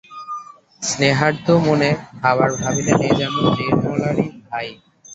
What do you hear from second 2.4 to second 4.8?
ভাবিলেন, এ যেন নির্মলারই ভাই।